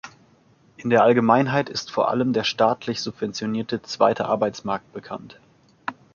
In 0.77 0.89
der 0.89 1.03
Allgemeinheit 1.03 1.69
ist 1.69 1.91
vor 1.91 2.09
allem 2.09 2.33
der 2.33 2.43
staatlich 2.43 3.01
subventionierte 3.01 3.83
"Zweite 3.83 4.25
Arbeitsmarkt" 4.25 4.91
bekannt. 4.93 5.39